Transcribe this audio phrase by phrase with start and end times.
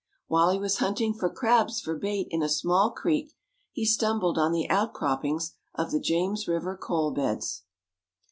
[0.25, 3.35] While he was hunt ing for crabs for bait in a small creek,
[3.71, 7.65] he stumbled on the outcroppings of the James River coal beds.